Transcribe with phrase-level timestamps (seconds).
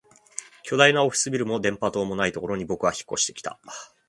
[0.63, 3.59] 巨大なオフィスビルも電波塔もないところに僕は引っ越してきた